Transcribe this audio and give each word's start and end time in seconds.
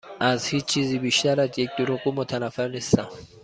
از 0.19 0.45
هیچ 0.45 0.65
چیزی 0.65 0.99
بیشتر 0.99 1.39
از 1.41 1.59
یک 1.59 1.69
دروغگو 1.77 2.11
متنفر 2.11 2.67
نیستم. 2.67 3.09